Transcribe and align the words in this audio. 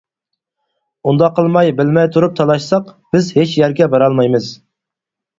ئۇنداق 1.09 1.33
قىلماي، 1.39 1.67
بىلمەي 1.81 2.07
تۇرۇپ 2.15 2.33
تالاشساق، 2.39 2.87
بىز 3.17 3.27
ھېچ 3.35 3.53
يەرگە 3.65 3.89
بارالمايمىز. 3.97 4.49